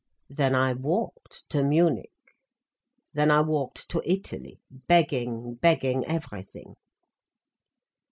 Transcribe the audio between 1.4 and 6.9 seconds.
to Munich—then I walked to Italy—begging, begging everything."